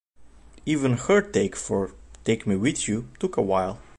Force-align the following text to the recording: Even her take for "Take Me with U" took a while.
Even 0.65 0.93
her 0.93 1.21
take 1.21 1.55
for 1.55 1.93
"Take 2.23 2.47
Me 2.47 2.55
with 2.55 2.87
U" 2.87 3.07
took 3.19 3.37
a 3.37 3.41
while. 3.43 3.79